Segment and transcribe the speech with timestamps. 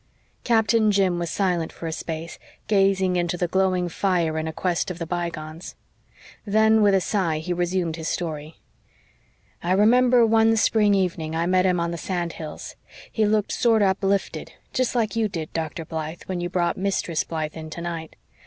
[0.43, 4.89] Captain Jim was silent for a space, gazing into the glowing fire in a quest
[4.89, 5.75] of the bygones.
[6.43, 8.55] Then, with a sigh, he resumed his story.
[9.61, 12.75] "I remember one spring evening I met him on the sand hills.
[13.11, 15.85] He looked sorter uplifted jest like you did, Dr.
[15.85, 18.15] Blythe, when you brought Mistress Blythe in tonight.